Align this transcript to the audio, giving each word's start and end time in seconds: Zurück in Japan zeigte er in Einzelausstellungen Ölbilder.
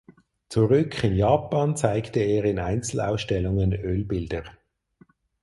Zurück 0.49 1.03
in 1.03 1.13
Japan 1.15 1.77
zeigte 1.77 2.21
er 2.21 2.43
in 2.45 2.57
Einzelausstellungen 2.57 3.71
Ölbilder. 3.71 4.43